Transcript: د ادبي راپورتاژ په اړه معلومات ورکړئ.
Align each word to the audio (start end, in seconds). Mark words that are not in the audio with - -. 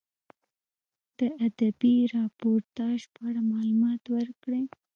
د 1.19 1.19
ادبي 1.47 1.95
راپورتاژ 2.15 2.99
په 3.13 3.19
اړه 3.29 3.41
معلومات 3.51 4.01
ورکړئ. 4.15 4.63